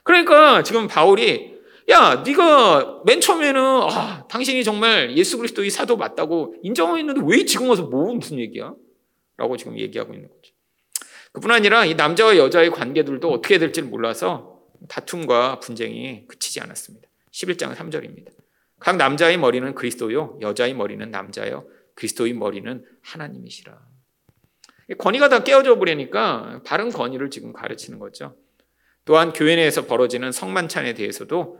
그러니까 0.05 0.63
지금 0.63 0.87
바울이 0.87 1.59
야, 1.89 2.23
네가 2.25 3.01
맨 3.05 3.19
처음에는 3.19 3.61
아, 3.61 4.27
당신이 4.27 4.63
정말 4.63 5.15
예수 5.17 5.37
그리스도의 5.37 5.69
사도 5.69 5.97
맞다고 5.97 6.55
인정했는데 6.63 7.21
왜 7.25 7.45
지금 7.45 7.69
와서 7.69 7.83
뭐 7.83 8.13
무슨 8.13 8.39
얘기야? 8.39 8.73
라고 9.37 9.57
지금 9.57 9.77
얘기하고 9.77 10.13
있는 10.13 10.29
거죠. 10.29 10.53
그뿐 11.31 11.51
아니라 11.51 11.85
이 11.85 11.95
남자와 11.95 12.37
여자의 12.37 12.69
관계들도 12.71 13.29
어떻게 13.31 13.57
될지 13.57 13.81
몰라서 13.81 14.59
다툼과 14.89 15.59
분쟁이 15.59 16.27
그치지 16.27 16.59
않았습니다. 16.61 17.07
11장 17.31 17.73
3절입니다. 17.75 18.31
각 18.79 18.97
남자의 18.97 19.37
머리는 19.37 19.73
그리스도요, 19.75 20.39
여자의 20.41 20.73
머리는 20.73 21.09
남자요, 21.09 21.67
그리스도의 21.95 22.33
머리는 22.33 22.83
하나님이시라. 23.01 23.79
권위가 24.97 25.29
다 25.29 25.43
깨어져 25.43 25.77
버리니까 25.77 26.61
바른 26.65 26.89
권위를 26.89 27.29
지금 27.29 27.53
가르치는 27.53 27.99
거죠. 27.99 28.35
또한 29.05 29.31
교회 29.33 29.55
내에서 29.55 29.85
벌어지는 29.85 30.31
성만찬에 30.31 30.93
대해서도 30.93 31.59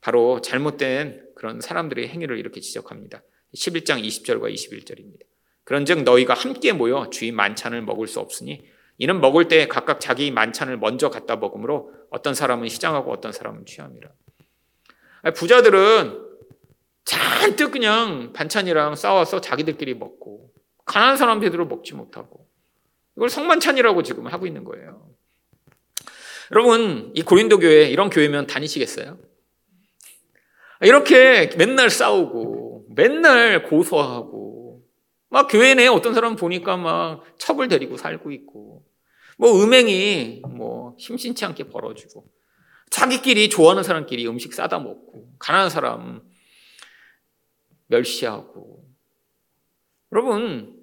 바로 0.00 0.40
잘못된 0.40 1.26
그런 1.34 1.60
사람들의 1.60 2.08
행위를 2.08 2.38
이렇게 2.38 2.60
지적합니다. 2.60 3.22
11장 3.54 4.02
20절과 4.02 4.52
21절입니다. 4.52 5.20
그런즉 5.64 6.04
너희가 6.04 6.34
함께 6.34 6.72
모여 6.72 7.10
주의 7.10 7.32
만찬을 7.32 7.82
먹을 7.82 8.06
수 8.06 8.20
없으니 8.20 8.64
이는 8.98 9.20
먹을 9.20 9.48
때 9.48 9.66
각각 9.68 10.00
자기 10.00 10.30
만찬을 10.30 10.78
먼저 10.78 11.10
갖다 11.10 11.36
먹으므로 11.36 11.92
어떤 12.10 12.34
사람은 12.34 12.68
시장하고 12.68 13.12
어떤 13.12 13.32
사람은 13.32 13.66
취함이라. 13.66 14.08
부자들은 15.34 16.24
잔뜩 17.04 17.72
그냥 17.72 18.32
반찬이랑 18.32 18.96
싸워서 18.96 19.40
자기들끼리 19.40 19.94
먹고 19.94 20.52
가난한 20.84 21.16
사람 21.16 21.40
제대로 21.40 21.66
먹지 21.66 21.94
못하고 21.94 22.48
이걸 23.16 23.28
성만찬이라고 23.28 24.02
지금 24.02 24.26
하고 24.26 24.46
있는 24.46 24.64
거예요. 24.64 25.08
여러분 26.52 27.12
이 27.14 27.22
고린도 27.22 27.58
교회 27.58 27.88
이런 27.88 28.08
교회면 28.08 28.46
다니시겠어요? 28.46 29.18
이렇게 30.82 31.50
맨날 31.56 31.90
싸우고 31.90 32.86
맨날 32.94 33.64
고소하고 33.64 34.82
막 35.28 35.48
교회 35.48 35.74
내에 35.74 35.86
어떤 35.86 36.14
사람 36.14 36.36
보니까 36.36 36.76
막 36.76 37.24
첩을 37.38 37.68
데리고 37.68 37.96
살고 37.96 38.30
있고 38.32 38.84
뭐 39.38 39.62
음행이 39.62 40.42
뭐 40.48 40.96
심심치 40.98 41.44
않게 41.44 41.64
벌어지고 41.64 42.26
자기끼리 42.90 43.48
좋아하는 43.48 43.82
사람끼리 43.82 44.26
음식 44.28 44.54
싸다 44.54 44.78
먹고 44.78 45.32
가난한 45.38 45.70
사람 45.70 46.22
멸시하고 47.88 48.84
여러분 50.12 50.74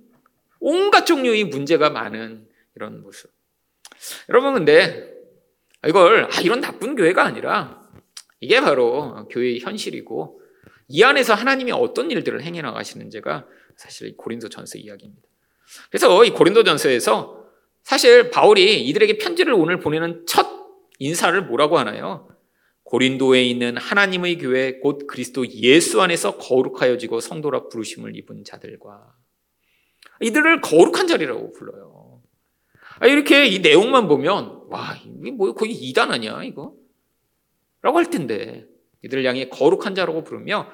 온갖 0.59 1.05
종류의 1.05 1.45
문제가 1.45 1.89
많은 1.89 2.47
이런 2.75 3.01
모습. 3.01 3.31
여러분 4.29 4.53
근데 4.53 5.11
이걸 5.87 6.25
아, 6.25 6.41
이런 6.41 6.61
나쁜 6.61 6.95
교회가 6.95 7.23
아니라 7.23 7.82
이게 8.43 8.59
바로 8.59 9.25
교회의 9.29 9.59
현실이고 9.61 10.41
이 10.89 11.01
안에서 11.01 11.33
하나님이 11.33 11.71
어떤 11.71 12.11
일들을 12.11 12.41
행해 12.41 12.61
나가시는지가 12.61 13.47
사실 13.77 14.17
고린도전서 14.17 14.79
이야기입니다. 14.79 15.23
그래서 15.89 16.25
이 16.25 16.31
고린도전서에서 16.31 17.41
사실 17.83 18.29
바울이 18.31 18.85
이들에게 18.87 19.17
편지를 19.17 19.53
오늘 19.53 19.79
보내는 19.79 20.25
첫 20.27 20.45
인사를 20.99 21.41
뭐라고 21.45 21.77
하나요? 21.77 22.29
고린도에 22.83 23.43
있는 23.43 23.77
하나님의 23.77 24.37
교회 24.37 24.79
곧 24.79 25.07
그리스도 25.07 25.47
예수 25.47 26.01
안에서 26.01 26.37
거룩하여지고 26.37 27.21
성도라 27.21 27.69
부르심을 27.69 28.15
입은 28.17 28.43
자들과 28.43 29.15
이들을 30.21 30.61
거룩한 30.61 31.07
자리라고 31.07 31.53
불러요. 31.53 32.21
아, 32.99 33.07
이렇게 33.07 33.47
이 33.47 33.59
내용만 33.59 34.07
보면 34.07 34.63
와 34.67 34.95
이게 35.03 35.31
뭐 35.31 35.53
거기 35.53 35.71
이단 35.71 36.11
아니야 36.11 36.43
이거? 36.43 36.75
라고 37.83 37.99
할 37.99 38.09
텐데 38.09 38.65
이들을 39.03 39.23
향해 39.25 39.49
거룩한 39.49 39.93
자라고 39.93 40.23
부르며 40.23 40.71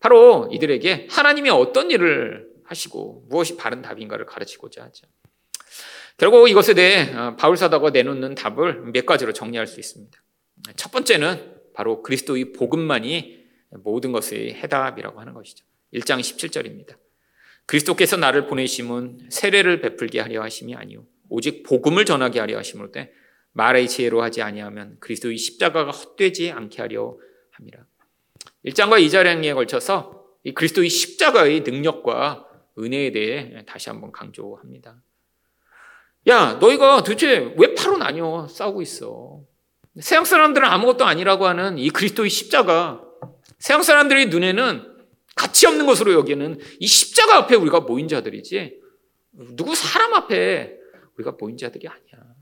바로 0.00 0.48
이들에게 0.50 1.08
하나님이 1.10 1.50
어떤 1.50 1.90
일을 1.90 2.48
하시고 2.64 3.26
무엇이 3.28 3.56
바른 3.56 3.82
답인가를 3.82 4.26
가르치고자 4.26 4.82
하죠. 4.84 5.06
결국 6.16 6.48
이것에 6.48 6.74
대해 6.74 7.14
어, 7.14 7.36
바울 7.36 7.56
사도가 7.56 7.90
내놓는 7.90 8.34
답을 8.34 8.92
몇 8.92 9.06
가지로 9.06 9.32
정리할 9.32 9.66
수 9.66 9.78
있습니다. 9.78 10.18
첫 10.76 10.90
번째는 10.90 11.54
바로 11.74 12.02
그리스도의 12.02 12.52
복음만이 12.52 13.44
모든 13.82 14.12
것의 14.12 14.54
해답이라고 14.54 15.20
하는 15.20 15.34
것이죠. 15.34 15.64
1장 15.92 16.20
17절입니다. 16.20 16.96
그리스도께서 17.66 18.16
나를 18.16 18.46
보내심은 18.46 19.28
세례를 19.30 19.80
베풀게 19.80 20.20
하려 20.20 20.42
하심이 20.42 20.74
아니요 20.74 21.06
오직 21.28 21.62
복음을 21.62 22.04
전하게 22.04 22.40
하려 22.40 22.58
하심으로 22.58 22.92
때 22.92 23.10
말의 23.54 23.88
지혜로 23.88 24.22
하지 24.22 24.42
아니하면 24.42 24.96
그리스도의 25.00 25.38
십자가가 25.38 25.90
헛되지 25.90 26.50
않게 26.50 26.82
하려 26.82 27.16
함이라. 27.52 27.84
1장과 28.66 29.04
2장에 29.06 29.54
걸쳐서 29.54 30.24
이 30.44 30.52
그리스도의 30.52 30.88
십자가의 30.88 31.60
능력과 31.60 32.46
은혜에 32.78 33.12
대해 33.12 33.64
다시 33.66 33.88
한번 33.88 34.12
강조합니다. 34.12 35.00
야, 36.26 36.54
너희가 36.54 37.02
도대체 37.02 37.54
왜 37.56 37.74
파로 37.74 37.98
나뉘어 37.98 38.48
싸우고 38.48 38.82
있어? 38.82 39.42
세상 40.00 40.24
사람들은 40.24 40.66
아무것도 40.66 41.04
아니라고 41.04 41.46
하는 41.46 41.78
이 41.78 41.90
그리스도의 41.90 42.30
십자가, 42.30 43.02
세상 43.58 43.82
사람들의 43.82 44.26
눈에는 44.26 44.94
가치 45.36 45.66
없는 45.66 45.86
것으로 45.86 46.12
여기는 46.12 46.58
이 46.80 46.86
십자가 46.86 47.36
앞에 47.38 47.54
우리가 47.54 47.80
모인 47.80 48.08
자들이지, 48.08 48.80
누구 49.52 49.74
사람 49.74 50.14
앞에 50.14 50.76
우리가 51.16 51.36
모인 51.38 51.56
자들이 51.56 51.86
아니야. 51.86 52.33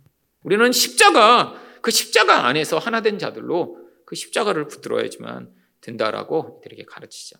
우리는 0.42 0.72
십자가, 0.72 1.54
그 1.80 1.90
십자가 1.90 2.46
안에서 2.46 2.78
하나 2.78 3.00
된 3.00 3.18
자들로 3.18 3.78
그 4.04 4.14
십자가를 4.14 4.68
붙들어야지만 4.68 5.50
된다라고 5.80 6.60
이들에게 6.60 6.84
가르치죠. 6.84 7.36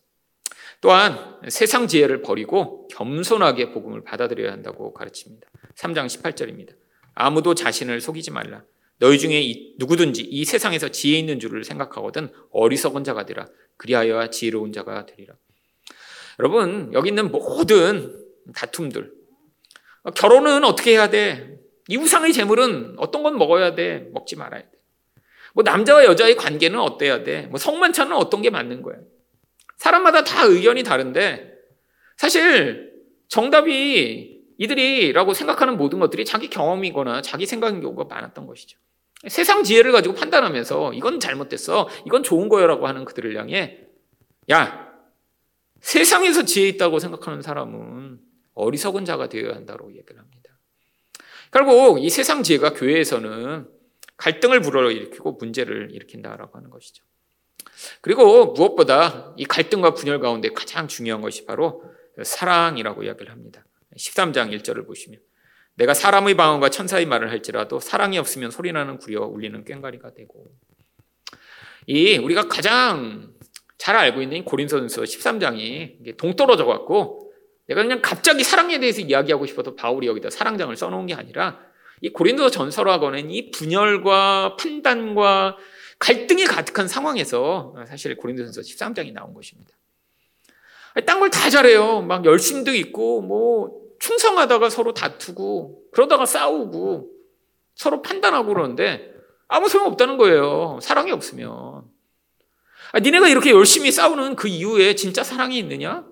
또한 0.81 1.38
세상 1.49 1.87
지혜를 1.87 2.23
버리고 2.23 2.88
겸손하게 2.88 3.71
복음을 3.71 4.03
받아들여야 4.03 4.53
한다고 4.53 4.93
가르칩니다. 4.93 5.49
3장 5.77 6.07
18절입니다. 6.07 6.75
아무도 7.15 7.55
자신을 7.55 8.01
속이지 8.01 8.31
말라. 8.31 8.65
너희 8.99 9.19
중에 9.19 9.75
누구든지 9.79 10.23
이 10.23 10.45
세상에서 10.45 10.88
지혜 10.88 11.19
있는 11.19 11.41
줄을 11.41 11.65
생각하거든 11.65 12.33
어리석은 12.53 13.05
자가 13.05 13.27
되라. 13.27 13.47
그리하여 13.77 14.31
지혜로운 14.31 14.73
자가 14.73 15.07
되리라. 15.07 15.35
여러분, 16.38 16.91
여기 16.93 17.09
있는 17.09 17.31
모든 17.31 18.17
다툼들. 18.55 19.12
결혼은 20.15 20.65
어떻게 20.65 20.93
해야 20.93 21.11
돼? 21.11 21.59
이 21.92 21.96
우상의 21.98 22.33
재물은 22.33 22.94
어떤 22.96 23.22
건 23.22 23.37
먹어야 23.37 23.74
돼? 23.74 24.09
먹지 24.14 24.35
말아야 24.35 24.62
돼. 24.62 24.70
뭐 25.52 25.62
남자와 25.62 26.07
여자의 26.07 26.37
관계는 26.37 26.81
어때야 26.81 27.22
돼? 27.22 27.42
뭐 27.48 27.59
성만찬은 27.59 28.16
어떤 28.16 28.40
게 28.40 28.48
맞는 28.48 28.81
거야? 28.81 28.96
사람마다 29.76 30.24
다 30.24 30.46
의견이 30.46 30.85
다른데 30.85 31.52
사실 32.16 32.94
정답이 33.28 34.40
이들이라고 34.57 35.35
생각하는 35.35 35.76
모든 35.76 35.98
것들이 35.98 36.24
자기 36.24 36.48
경험이거나 36.48 37.20
자기 37.20 37.44
생각인 37.44 37.83
경우가 37.83 38.05
많았던 38.05 38.46
것이죠. 38.46 38.78
세상 39.28 39.62
지혜를 39.62 39.92
가지고 39.92 40.14
판단하면서 40.14 40.94
이건 40.94 41.20
잘못됐어, 41.20 41.90
이건 42.07 42.22
좋은 42.22 42.48
거야라고 42.48 42.87
하는 42.87 43.05
그들을 43.05 43.37
향해 43.37 43.81
야 44.50 44.90
세상에서 45.83 46.46
지혜 46.46 46.68
있다고 46.68 47.00
생각하는 47.00 47.42
사람은 47.42 48.18
어리석은 48.55 49.05
자가 49.05 49.28
되어야 49.28 49.57
한다고 49.57 49.90
얘기를 49.90 50.18
합니다. 50.18 50.41
결국 51.53 52.03
이 52.03 52.09
세상 52.11 52.43
지혜가 52.43 52.73
교회에서는 52.73 53.69
갈등을 54.17 54.61
불어일으키고 54.61 55.33
문제를 55.33 55.91
일으킨다라고 55.93 56.57
하는 56.57 56.71
것이죠. 56.71 57.05
그리고 58.01 58.53
무엇보다 58.53 59.35
이 59.37 59.45
갈등과 59.45 59.95
분열 59.95 60.21
가운데 60.21 60.49
가장 60.49 60.88
중요한 60.88 61.21
것이 61.21 61.45
바로 61.45 61.85
사랑이라고 62.23 63.03
이야기를 63.05 63.31
합니다. 63.31 63.65
13장 63.97 64.57
1절을 64.59 64.87
보시면 64.87 65.21
내가 65.75 65.95
사람의 65.95 66.37
방언과 66.37 66.71
천사의 66.71 67.07
말을 67.07 67.31
할지라도 67.31 67.81
사랑이 67.81 68.19
없으면 68.19 68.51
소리나는 68.51 68.99
구려 68.99 69.25
울리는 69.25 69.65
꽹과리가 69.65 70.15
되고 70.15 70.53
이 71.87 72.17
우리가 72.19 72.49
가장 72.49 73.35
잘 73.77 73.97
알고 73.97 74.23
있는 74.23 74.45
고린도전서 74.45 75.03
13장이 75.03 76.17
동떨어져 76.17 76.65
갖고 76.67 77.21
내가 77.68 77.83
그냥 77.83 78.01
갑자기 78.03 78.44
사랑에 78.44 78.79
대해서 78.81 79.01
이야기하고 79.01 79.46
싶어서 79.46 79.75
바울이 79.75 80.07
여기다 80.07 80.31
사랑장을 80.31 80.75
써놓은 80.77 81.07
게 81.07 81.14
아니라 81.14 81.61
이 82.01 82.11
고린도 82.11 82.51
전서라고는 82.51 83.31
이 83.31 83.51
분열과 83.51 84.57
판단과 84.57 85.57
갈등이 85.98 86.44
가득한 86.46 86.88
상황에서 86.88 87.75
사실 87.87 88.16
고린도 88.16 88.44
전서 88.44 88.61
13장이 88.61 89.12
나온 89.12 89.33
것입니다. 89.35 89.70
딴 91.07 91.20
걸 91.20 91.31
다 91.31 91.48
잘해요. 91.48 92.03
막 92.03 92.25
열심도 92.25 92.75
있고 92.75 93.22
뭐 93.22 93.70
충성하다가 94.01 94.68
서로 94.68 94.92
다투고 94.92 95.85
그러다가 95.92 96.27
싸우고 96.27 97.11
서로 97.77 98.03
판단하고 98.03 98.53
그러는데 98.53 99.12
아무 99.46 99.68
소용 99.68 99.87
없다는 99.87 100.16
거예요. 100.18 100.79
사랑이 100.83 101.12
없으면. 101.12 101.85
아, 102.92 102.98
니네가 102.98 103.29
이렇게 103.29 103.51
열심히 103.53 103.90
싸우는 103.92 104.35
그 104.37 104.48
이유에 104.48 104.96
진짜 104.96 105.22
사랑이 105.22 105.57
있느냐? 105.59 106.05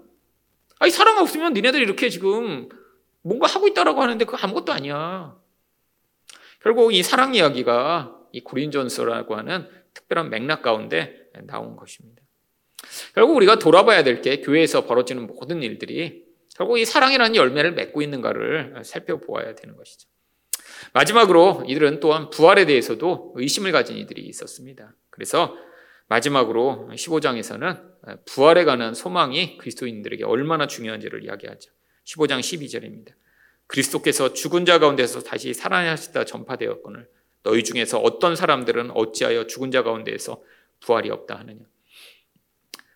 아니 0.80 0.90
사랑 0.90 1.18
없으면 1.18 1.52
니네들 1.52 1.80
이렇게 1.80 2.08
지금 2.08 2.68
뭔가 3.22 3.46
하고 3.46 3.68
있다라고 3.68 4.02
하는데 4.02 4.24
그 4.24 4.36
아무것도 4.36 4.72
아니야. 4.72 5.36
결국 6.62 6.92
이 6.92 7.02
사랑 7.02 7.34
이야기가 7.34 8.16
이 8.32 8.40
고린전서라고 8.42 9.36
하는 9.36 9.68
특별한 9.94 10.30
맥락 10.30 10.62
가운데 10.62 11.28
나온 11.46 11.76
것입니다. 11.76 12.22
결국 13.14 13.36
우리가 13.36 13.58
돌아봐야 13.58 14.02
될 14.02 14.22
게 14.22 14.40
교회에서 14.40 14.86
벌어지는 14.86 15.26
모든 15.26 15.62
일들이 15.62 16.24
결국 16.56 16.78
이 16.78 16.84
사랑이라는 16.84 17.36
열매를 17.36 17.72
맺고 17.72 18.00
있는가를 18.02 18.82
살펴보아야 18.84 19.54
되는 19.54 19.76
것이죠. 19.76 20.08
마지막으로 20.94 21.64
이들은 21.66 22.00
또한 22.00 22.30
부활에 22.30 22.64
대해서도 22.64 23.34
의심을 23.36 23.70
가진 23.72 23.96
이들이 23.98 24.22
있었습니다. 24.22 24.94
그래서 25.10 25.56
마지막으로 26.10 26.88
15장에서는 26.92 28.24
부활에 28.26 28.64
관한 28.64 28.94
소망이 28.94 29.56
그리스도인들에게 29.58 30.24
얼마나 30.24 30.66
중요한지를 30.66 31.24
이야기하죠. 31.24 31.70
15장 32.04 32.40
12절입니다. 32.40 33.12
그리스도께서 33.68 34.32
죽은 34.32 34.64
자 34.66 34.80
가운데서 34.80 35.20
다시 35.20 35.54
살아나시다 35.54 36.24
전파되었거늘 36.24 37.08
너희 37.44 37.62
중에서 37.62 38.00
어떤 38.00 38.34
사람들은 38.34 38.90
어찌하여 38.90 39.46
죽은 39.46 39.70
자 39.70 39.84
가운데에서 39.84 40.42
부활이 40.80 41.10
없다 41.10 41.38
하느냐. 41.38 41.60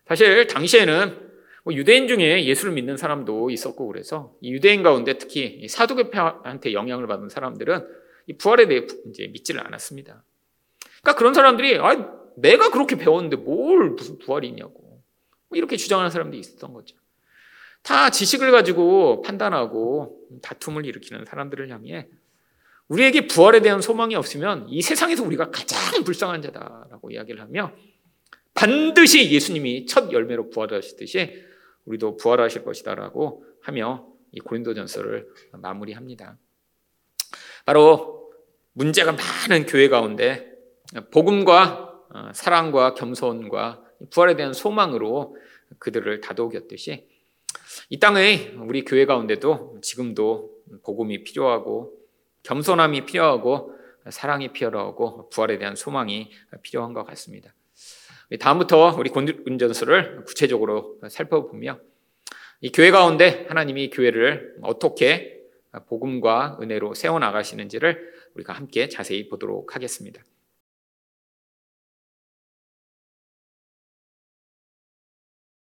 사실 0.06 0.48
당시에는 0.48 1.30
뭐 1.62 1.72
유대인 1.72 2.08
중에 2.08 2.44
예수를 2.44 2.72
믿는 2.72 2.96
사람도 2.96 3.50
있었고 3.50 3.86
그래서 3.86 4.34
이 4.40 4.52
유대인 4.52 4.82
가운데 4.82 5.18
특히 5.18 5.66
사두개파한테 5.68 6.72
영향을 6.72 7.06
받은 7.06 7.28
사람들은 7.28 7.86
이 8.26 8.36
부활에 8.36 8.66
대해 8.66 8.86
이제 9.08 9.28
믿지를 9.28 9.64
않았습니다. 9.64 10.24
그러니까 11.00 11.18
그런 11.18 11.32
사람들이 11.32 11.78
아, 11.78 12.23
내가 12.36 12.70
그렇게 12.70 12.96
배웠는데 12.96 13.36
뭘 13.36 13.90
무슨 13.90 14.18
부활이 14.18 14.48
있냐고 14.48 15.02
뭐 15.48 15.58
이렇게 15.58 15.76
주장하는 15.76 16.10
사람들이 16.10 16.40
있었던 16.40 16.72
거죠. 16.72 16.96
다 17.82 18.10
지식을 18.10 18.50
가지고 18.50 19.20
판단하고 19.22 20.18
다툼을 20.42 20.86
일으키는 20.86 21.26
사람들을 21.26 21.70
향해 21.70 22.08
우리에게 22.88 23.26
부활에 23.26 23.60
대한 23.60 23.80
소망이 23.80 24.14
없으면 24.14 24.66
이 24.68 24.82
세상에서 24.82 25.22
우리가 25.22 25.50
가장 25.50 26.04
불쌍한 26.04 26.42
자다라고 26.42 27.10
이야기를 27.10 27.40
하며 27.40 27.72
반드시 28.54 29.30
예수님이 29.30 29.86
첫 29.86 30.12
열매로 30.12 30.50
부활하시듯이 30.50 31.44
우리도 31.84 32.16
부활하실 32.16 32.64
것이다라고 32.64 33.44
하며 33.62 34.06
이 34.32 34.40
고린도전서를 34.40 35.28
마무리합니다. 35.52 36.38
바로 37.66 38.32
문제가 38.72 39.12
많은 39.12 39.66
교회 39.66 39.88
가운데 39.88 40.52
복음과 41.10 41.80
어, 41.80 41.83
사랑과 42.32 42.94
겸손과 42.94 43.82
부활에 44.10 44.36
대한 44.36 44.52
소망으로 44.52 45.36
그들을 45.78 46.20
다독였듯이 46.20 47.08
이 47.90 47.98
땅의 47.98 48.56
우리 48.58 48.84
교회 48.84 49.06
가운데도 49.06 49.78
지금도 49.82 50.50
복음이 50.84 51.24
필요하고 51.24 51.92
겸손함이 52.42 53.06
필요하고 53.06 53.74
사랑이 54.10 54.52
필요하고 54.52 55.28
부활에 55.30 55.58
대한 55.58 55.76
소망이 55.76 56.30
필요한 56.62 56.92
것 56.92 57.04
같습니다. 57.04 57.54
다음부터 58.38 58.96
우리 58.98 59.10
군전서를 59.10 60.24
구체적으로 60.24 60.98
살펴보며 61.08 61.78
이 62.60 62.70
교회 62.70 62.90
가운데 62.90 63.46
하나님이 63.48 63.90
교회를 63.90 64.56
어떻게 64.62 65.40
복음과 65.88 66.58
은혜로 66.62 66.94
세워 66.94 67.18
나가시는지를 67.18 68.14
우리가 68.34 68.52
함께 68.52 68.88
자세히 68.88 69.28
보도록 69.28 69.74
하겠습니다. 69.74 70.22